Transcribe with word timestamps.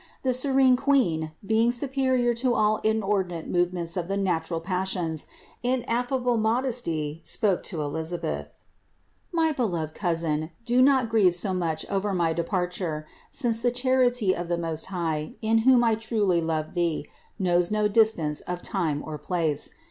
The 0.23 0.33
serene 0.33 0.77
Queen, 0.77 1.31
be 1.45 1.61
ing 1.61 1.71
superior 1.71 2.33
to 2.33 2.55
all 2.55 2.77
inordinate 2.77 3.47
movements 3.47 3.95
of 3.95 4.07
the 4.07 4.17
natural 4.17 4.59
passions, 4.59 5.27
in 5.61 5.83
affable 5.83 6.37
modesty 6.37 7.21
spoke 7.23 7.61
to 7.69 7.83
Elisabeth: 7.83 8.57
"My 9.31 9.51
beloved 9.51 9.93
cousin, 9.93 10.49
do 10.65 10.81
not 10.81 11.07
grieve 11.07 11.35
so 11.35 11.53
much 11.53 11.85
over 11.87 12.15
my 12.15 12.33
de 12.33 12.43
parture, 12.43 13.03
since 13.29 13.61
the 13.61 13.69
charity 13.69 14.35
of 14.35 14.47
the 14.47 14.57
Most 14.57 14.87
High, 14.87 15.35
in 15.39 15.59
whom 15.69 15.83
I 15.83 15.93
truly 15.93 16.41
love 16.41 16.73
thee, 16.73 17.05
knows 17.37 17.69
no 17.69 17.87
distance 17.87 18.41
of 18.41 18.63
time 18.63 19.03
or 19.05 19.19
place. 19.19 19.69